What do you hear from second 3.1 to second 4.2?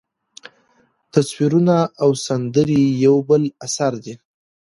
بل اثر دی.